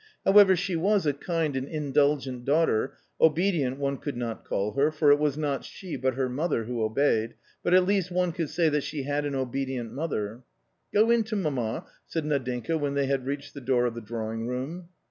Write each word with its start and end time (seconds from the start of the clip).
However, 0.25 0.55
she 0.55 0.75
was 0.75 1.05
a 1.05 1.13
kind 1.13 1.55
and 1.55 1.67
indulgent 1.67 2.43
daughter— 2.43 2.93
obedient 3.21 3.77
one 3.77 3.97
could 3.97 4.17
not 4.17 4.43
call 4.43 4.71
her, 4.71 4.89
for 4.91 5.11
it 5.11 5.19
was 5.19 5.37
not 5.37 5.63
she, 5.63 5.95
but 5.95 6.15
her 6.15 6.27
mother, 6.27 6.63
who 6.63 6.81
obeyed; 6.83 7.35
but 7.61 7.75
at 7.75 7.85
least 7.85 8.09
one 8.09 8.31
could 8.31 8.49
say 8.49 8.67
that 8.67 8.81
she 8.83 9.03
had 9.03 9.25
an 9.25 9.35
obedient 9.35 9.93
mother." 9.93 10.41
Go 10.91 11.11
in 11.11 11.23
to 11.25 11.35
mamma," 11.35 11.85
said 12.07 12.25
Nadinka, 12.25 12.79
when 12.79 12.95
they 12.95 13.05
had 13.05 13.27
reached 13.27 13.53
the 13.53 13.61
door 13.61 13.85
of 13.85 13.93
the 13.93 14.01
drawing 14.01 14.47
room. 14.47 14.89